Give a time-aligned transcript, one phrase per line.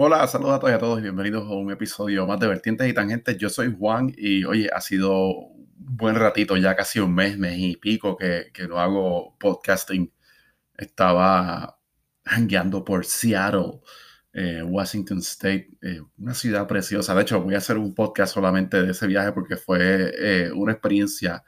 [0.00, 2.88] Hola, saludos a todos y a todos y bienvenidos a un episodio más de Vertientes
[2.88, 3.36] y Tangentes.
[3.36, 7.58] Yo soy Juan y oye, ha sido un buen ratito, ya casi un mes, mes
[7.58, 10.12] y pico que, que no hago podcasting.
[10.76, 11.80] Estaba
[12.24, 13.80] hangueando por Seattle,
[14.32, 17.12] eh, Washington State, eh, una ciudad preciosa.
[17.16, 20.70] De hecho, voy a hacer un podcast solamente de ese viaje porque fue eh, una
[20.70, 21.42] experiencia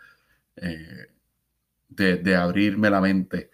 [0.56, 3.52] de, de, abrirme la mente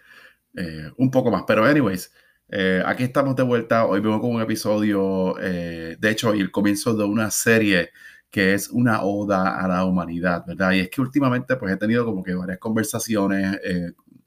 [0.97, 1.43] un poco más.
[1.45, 2.11] Pero anyways.
[2.49, 3.85] Eh, aquí estamos de vuelta.
[3.85, 7.91] Hoy vengo con un episodio, eh, de hecho, y el comienzo de una serie
[8.29, 10.71] que es una oda a la humanidad, ¿verdad?
[10.71, 13.59] Y es que últimamente pues he tenido como que varias conversaciones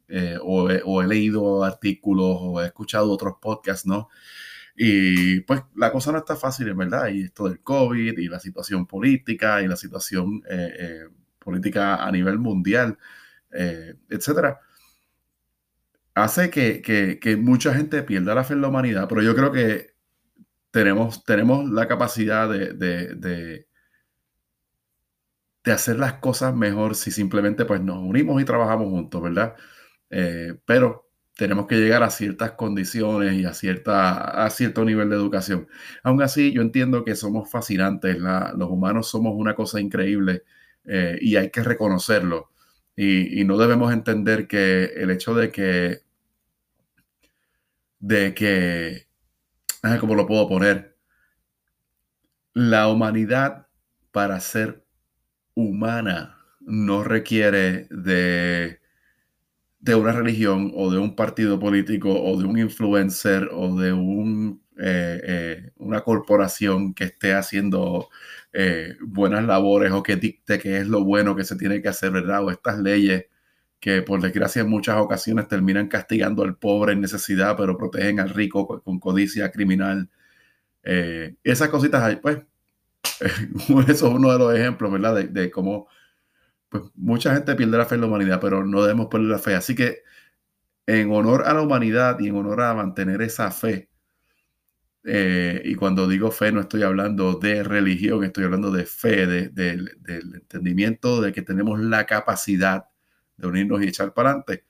[0.08, 4.08] eh, o, o, he leído artículos o he escuchado otros podcasts, ¿no?
[4.76, 7.08] Y pues la cosa no está fácil, ¿verdad?
[7.08, 10.42] Y esto del COVID y la situación política y la situación
[11.38, 12.98] política a nivel mundial,
[13.50, 14.60] etcétera
[16.14, 19.94] hace que, mucha gente pierda la fe en la humanidad, pero yo creo que
[20.70, 23.66] tenemos, tenemos la capacidad de, de,
[25.72, 29.54] hacer las cosas mejor si simplemente pues, nos unimos y trabajamos juntos, ¿verdad?
[30.10, 35.16] Eh, pero tenemos que llegar a ciertas condiciones y a, cierta, a cierto nivel de
[35.16, 35.68] educación.
[36.02, 40.42] Aún así, yo entiendo que somos fascinantes, los humanos somos una cosa increíble
[40.84, 42.50] eh, y hay que reconocerlo.
[43.02, 46.02] Y, no debemos entender que el hecho de que
[47.98, 49.06] de que,
[50.00, 50.98] ¿cómo lo puedo poner?
[52.52, 53.68] La humanidad
[54.12, 54.84] para ser
[55.54, 58.80] humana no requiere de,
[59.78, 64.62] de una religión o de un partido político o de un influencer o de un,
[64.82, 68.08] eh, eh, una corporación que esté haciendo
[68.52, 72.10] eh, buenas labores o que dicte qué es lo bueno que se tiene que hacer,
[72.12, 72.44] ¿verdad?
[72.44, 73.26] O estas leyes
[73.80, 78.30] que por desgracia en muchas ocasiones terminan castigando al pobre en necesidad, pero protegen al
[78.30, 80.10] rico con codicia criminal.
[80.82, 82.38] Esas cositas, pues,
[83.88, 85.24] eso es uno de los ejemplos, ¿verdad?
[85.24, 85.88] De, cómo
[86.70, 89.54] pues, mucha gente pierde la fe en la humanidad, pero no debemos perder la fe.
[89.54, 90.04] Así que
[90.86, 93.89] en honor a la humanidad y en honor a mantener esa fe,
[95.04, 99.90] eh, y cuando digo fe no estoy hablando de religión, estoy hablando de fe, del
[100.34, 102.84] entendimiento de que tenemos la capacidad
[103.36, 104.64] de unirnos y echar para adelante,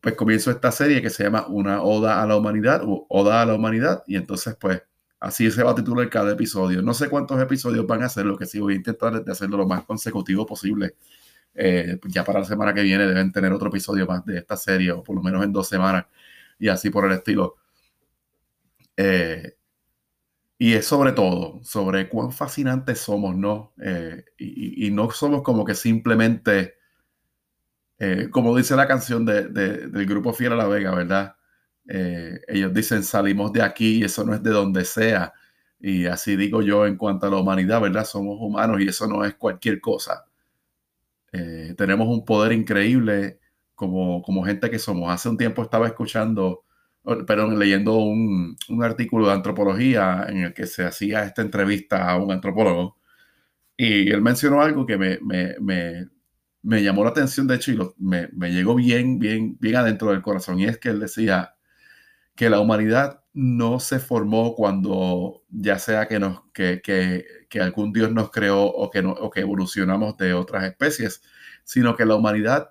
[0.00, 3.46] pues comienzo esta serie que se llama Una Oda a la Humanidad o Oda a
[3.46, 4.82] la Humanidad y entonces pues
[5.20, 6.82] así se va a titular cada episodio.
[6.82, 9.56] No sé cuántos episodios van a ser, lo que sí voy a intentar de hacerlo
[9.58, 10.96] lo más consecutivo posible.
[11.54, 14.92] Eh, ya para la semana que viene deben tener otro episodio más de esta serie,
[14.92, 16.06] o por lo menos en dos semanas,
[16.58, 17.56] y así por el estilo.
[18.96, 19.56] Eh,
[20.62, 23.72] y es sobre todo, sobre cuán fascinantes somos, ¿no?
[23.82, 26.76] Eh, y, no somos como que simplemente
[27.98, 31.34] eh, como dice la canción de, del grupo Fiel a la Vega, ¿verdad?
[31.88, 35.32] Eh, ellos dicen salimos de aquí y eso no es de donde sea.
[35.80, 38.04] Y así digo yo en cuanto a la humanidad, ¿verdad?
[38.04, 40.26] Somos humanos y eso no es cualquier cosa.
[41.76, 43.40] Tenemos un poder increíble
[43.74, 45.12] como, como gente que somos.
[45.12, 46.62] Hace un tiempo estaba escuchando,
[47.26, 52.16] perdón, leyendo un, un artículo de antropología en el que se hacía esta entrevista a
[52.16, 52.96] un antropólogo.
[53.76, 56.08] Y él mencionó algo que me, me, me,
[56.62, 60.60] me llamó la atención, de hecho, y me, llegó bien, bien, bien adentro del corazón,
[60.60, 61.56] y es que él decía
[62.36, 68.12] que la humanidad no se formó cuando ya sea que, nos, que, que, algún Dios
[68.12, 71.22] nos creó o que, no, o que evolucionamos de otras especies,
[71.64, 72.70] sino que la humanidad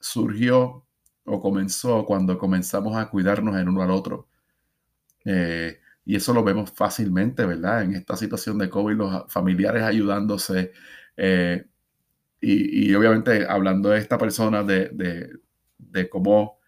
[0.00, 0.85] surgió
[1.26, 4.28] o comenzó cuando comenzamos a cuidarnos el uno al otro.
[5.24, 7.82] Eh, y eso lo vemos fácilmente, ¿verdad?
[7.82, 10.72] En esta situación de COVID, los familiares ayudándose,
[11.16, 11.66] eh,
[12.40, 15.40] y, obviamente hablando de esta persona, de,
[16.10, 16.60] cómo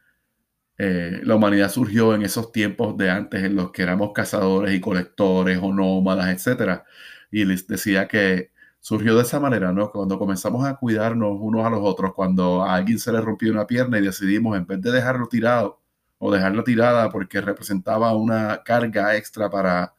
[0.78, 4.80] eh, la humanidad surgió en esos tiempos de antes en los que éramos cazadores y
[4.80, 6.82] colectores o nómadas, etc.
[7.30, 8.50] Y les decía que
[8.88, 9.90] surgió de esa manera, ¿no?
[9.90, 13.66] Cuando comenzamos a cuidarnos unos a los otros, cuando a alguien se le rompió una
[13.66, 15.82] pierna y decidimos, en vez de dejarlo tirado
[16.16, 19.92] o dejarlo tirada porque representaba una carga extra para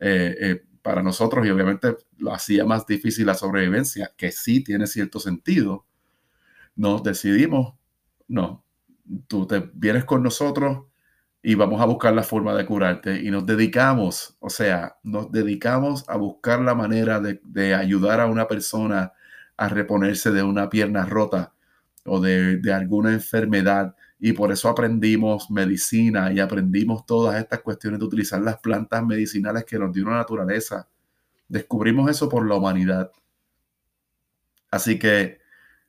[0.00, 4.86] eh, eh, para nosotros y obviamente lo hacía más difícil la sobrevivencia, que sí tiene
[4.86, 5.84] cierto sentido,
[6.74, 7.74] nos decidimos,
[8.28, 8.64] no,
[9.26, 10.86] tú te vienes con nosotros
[11.46, 16.04] y vamos a buscar la forma de curarte y nos dedicamos, o sea, nos dedicamos
[16.08, 19.12] a buscar la manera de, de ayudar a una persona
[19.56, 21.54] a reponerse de una pierna rota
[22.04, 28.00] o de, de alguna enfermedad y por eso aprendimos medicina y aprendimos todas estas cuestiones
[28.00, 30.88] de utilizar las plantas medicinales que nos dio la naturaleza.
[31.46, 33.12] Descubrimos eso por la humanidad.
[34.72, 35.38] Así que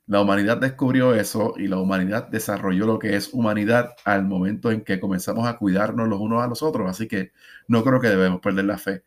[0.08, 4.82] La humanidad descubrió eso y la humanidad desarrolló lo que es humanidad al momento en
[4.82, 6.88] que comenzamos a cuidarnos los unos a los otros.
[6.88, 7.32] Así que
[7.68, 9.04] no creo que debemos perder la fe.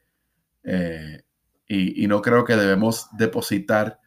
[0.63, 1.23] Eh,
[1.67, 3.99] y, no creo que debemos depositar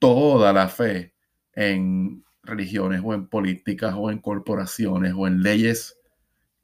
[0.00, 1.14] toda la fe
[1.52, 5.96] en religiones o en políticas o en corporaciones o en leyes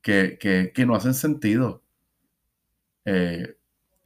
[0.03, 1.85] que, que, no hacen sentido.
[3.05, 3.57] Eh,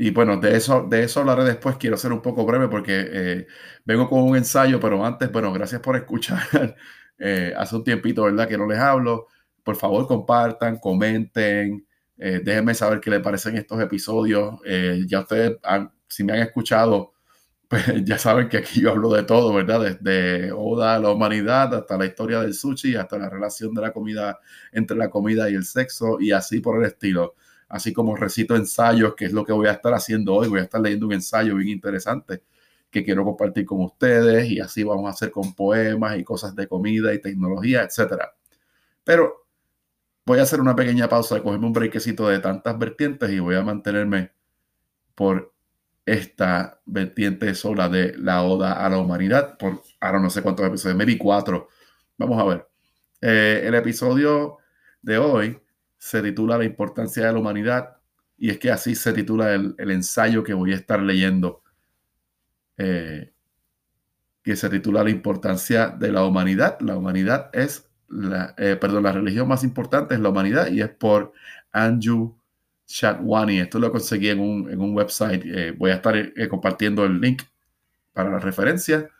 [0.02, 1.76] y bueno, de eso, de eso hablaré después.
[1.76, 3.47] Quiero ser un poco breve porque eh,
[3.85, 6.75] vengo con un ensayo, pero antes, bueno, gracias por escuchar.
[7.19, 8.49] Eh, hace un tiempito, ¿verdad?
[8.49, 9.26] Que no les hablo.
[9.62, 11.87] Por favor, compartan, comenten.
[12.17, 14.55] Eh, déjenme saber qué les parecen estos episodios.
[15.06, 15.58] ya ustedes,
[16.08, 17.12] si me han escuchado,
[17.69, 19.99] pues ya saben que aquí yo hablo de todo, ¿verdad?
[20.00, 23.93] Desde Oda a la humanidad hasta la historia del sushi, hasta la relación de la
[23.93, 24.41] comida
[24.73, 27.35] entre la comida y el sexo y así por el estilo
[27.70, 30.49] así como recito ensayos, que es lo que voy a estar haciendo hoy.
[30.49, 32.43] Voy a estar leyendo un ensayo bien interesante
[32.90, 36.67] que quiero compartir con ustedes y así vamos a hacer con poemas y cosas de
[36.67, 38.34] comida y tecnología, etcétera.
[39.05, 39.46] Pero
[40.26, 43.62] voy a hacer una pequeña pausa, cogerme un brequecito de tantas vertientes y voy a
[43.62, 44.32] mantenerme
[45.14, 45.55] por
[46.05, 50.96] esta vertiente sola de la oda a la humanidad por ahora no sé cuántos episodios,
[50.96, 51.69] maybe cuatro.
[52.19, 52.69] Vamos a ver.
[53.20, 54.58] Eh, el episodio
[55.02, 55.61] de hoy
[56.00, 57.99] se titula La importancia de la humanidad
[58.38, 61.62] y es que así se titula el, ensayo que voy a estar leyendo,
[62.79, 63.32] eh,
[64.43, 66.81] que se titula La importancia de la humanidad.
[66.81, 70.88] La humanidad es, la, eh, perdón, la religión más importante es la humanidad y es
[70.88, 71.35] por
[71.70, 72.35] Andrew
[72.87, 73.61] Chatwani.
[73.61, 75.44] Esto lo conseguí en un, en un website.
[75.44, 76.14] Eh, voy a estar
[76.49, 77.43] compartiendo el link
[78.14, 79.11] para la referencia.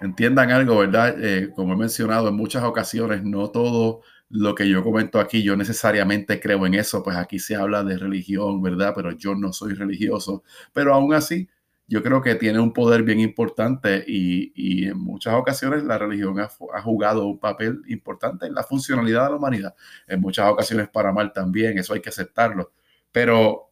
[0.00, 1.16] entiendan algo, ¿verdad?
[1.54, 4.00] como he mencionado en muchas ocasiones, no todo
[4.30, 7.98] lo que yo comento aquí, yo necesariamente creo en eso, pues aquí se habla de
[7.98, 8.92] religión, ¿verdad?
[8.96, 10.42] Pero yo no soy religioso,
[10.72, 11.48] pero aún así
[11.86, 16.48] yo creo que tiene un poder bien importante y, en muchas ocasiones la religión ha,
[16.82, 19.74] jugado un papel importante en la funcionalidad de la humanidad,
[20.06, 22.72] en muchas ocasiones para mal también, eso hay que aceptarlo,
[23.12, 23.70] pero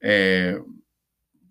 [0.00, 0.60] eh,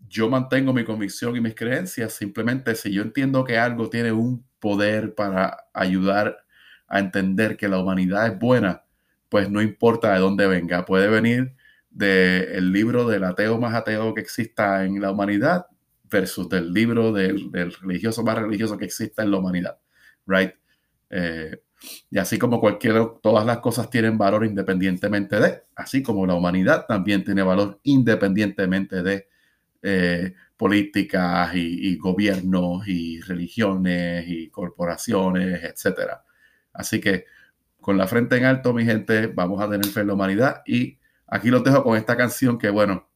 [0.07, 4.45] yo mantengo mi convicción y mis creencias, simplemente si yo entiendo que algo tiene un
[4.59, 6.42] poder para ayudar
[6.93, 8.83] a entender que la humanidad es buena,
[9.27, 11.55] pues no importa de dónde venga, puede venir
[11.89, 15.65] del libro del ateo más ateo que exista en la humanidad
[16.03, 17.51] versus del libro del,
[17.81, 19.79] religioso más religioso que exista en la humanidad,
[20.27, 20.51] right?
[21.09, 21.63] Eh,
[22.11, 22.93] y así como cualquier,
[23.23, 29.01] todas las cosas tienen valor independientemente de, así como la humanidad también tiene valor independientemente
[29.01, 29.27] de
[29.81, 36.23] eh, políticas y, y, gobiernos y religiones y corporaciones, etcétera.
[36.73, 37.25] Así que
[37.79, 40.61] con la frente en alto, mi gente, vamos a tener fe en la humanidad.
[40.65, 43.09] Y aquí los dejo con esta canción que, bueno,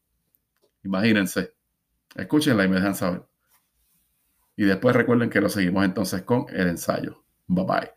[0.83, 1.54] imagínense,
[2.15, 3.25] escúchenla y me dejan saber.
[4.56, 7.24] Y después recuerden que lo seguimos entonces con el ensayo.
[7.48, 7.97] Bye bye.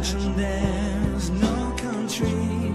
[0.00, 2.69] imagine there's no country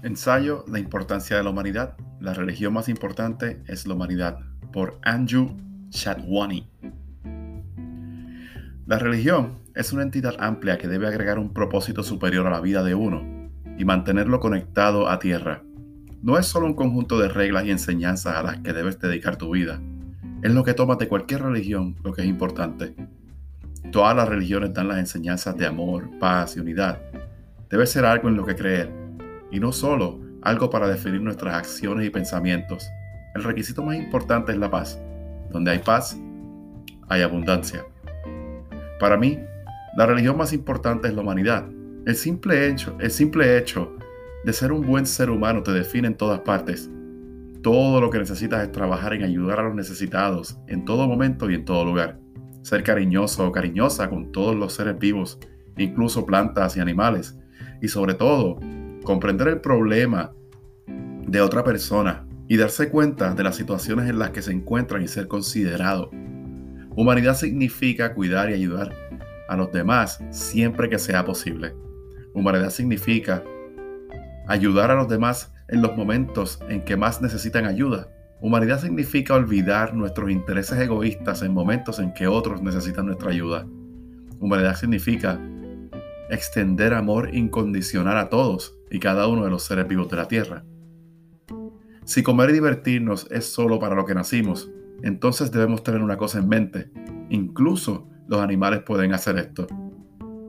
[0.00, 1.96] Ensayo La importancia de la humanidad.
[2.20, 4.38] La religión más importante es la humanidad,
[4.72, 5.56] por Andrew
[5.88, 6.70] Chatwani.
[8.86, 12.84] La religión es una entidad amplia que debe agregar un propósito superior a la vida
[12.84, 15.64] de uno y mantenerlo conectado a tierra.
[16.22, 19.50] No es solo un conjunto de reglas y enseñanzas a las que debes dedicar tu
[19.50, 19.80] vida.
[20.42, 22.94] Es lo que tomas de cualquier religión lo que es importante.
[23.90, 27.00] Todas las religiones dan las enseñanzas de amor, paz y unidad.
[27.68, 29.07] Debe ser algo en lo que creer
[29.50, 32.88] y no solo algo para definir nuestras acciones y pensamientos.
[33.34, 35.00] El requisito más importante es la paz.
[35.50, 36.18] Donde hay paz,
[37.08, 37.84] hay abundancia.
[39.00, 39.38] Para mí,
[39.96, 41.66] la religión más importante es la humanidad.
[42.06, 43.96] El simple hecho, el simple hecho
[44.44, 46.90] de ser un buen ser humano te define en todas partes.
[47.62, 51.54] Todo lo que necesitas es trabajar en ayudar a los necesitados en todo momento y
[51.54, 52.18] en todo lugar.
[52.62, 55.38] Ser cariñoso o cariñosa con todos los seres vivos,
[55.76, 57.36] incluso plantas y animales.
[57.82, 58.58] Y sobre todo,
[59.04, 60.32] comprender el problema
[60.86, 65.08] de otra persona y darse cuenta de las situaciones en las que se encuentran y
[65.08, 66.10] ser considerado.
[66.96, 68.94] Humanidad significa cuidar y ayudar
[69.48, 71.74] a los demás siempre que sea posible.
[72.32, 73.44] Humanidad significa
[74.46, 78.08] ayudar a los demás en los momentos en que más necesitan ayuda.
[78.40, 83.66] Humanidad significa olvidar nuestros intereses egoístas en momentos en que otros necesitan nuestra ayuda.
[84.40, 85.38] Humanidad significa
[86.30, 90.64] extender amor incondicional a todos y cada uno de los seres vivos de la tierra.
[92.04, 94.70] Si comer y divertirnos es solo para lo que nacimos,
[95.02, 96.90] entonces debemos tener una cosa en mente.
[97.28, 99.66] Incluso los animales pueden hacer esto.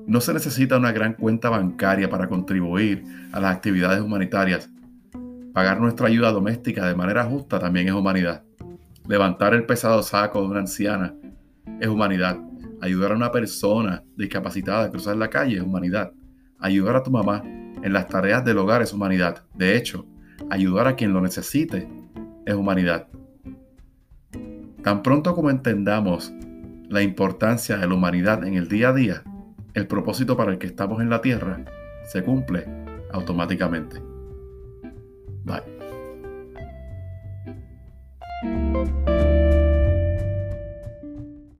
[0.07, 4.69] No se necesita una gran cuenta bancaria para contribuir a las actividades humanitarias.
[5.53, 8.43] Pagar nuestra ayuda doméstica de manera justa también es humanidad.
[9.07, 11.13] Levantar el pesado saco de una anciana
[11.79, 12.39] es humanidad.
[12.81, 16.13] Ayudar a una persona discapacitada a cruzar la calle es humanidad.
[16.57, 17.43] Ayudar a tu mamá
[17.83, 19.43] en las tareas del hogar es humanidad.
[19.53, 20.05] De hecho,
[20.49, 21.87] ayudar a quien lo necesite
[22.45, 23.07] es humanidad.
[24.83, 26.33] Tan pronto como entendamos
[26.89, 29.23] la importancia de la humanidad en el día a día,
[29.73, 31.63] el propósito para el que estamos en la tierra
[32.05, 32.65] se cumple
[33.11, 34.01] automáticamente.
[35.43, 35.78] Bye.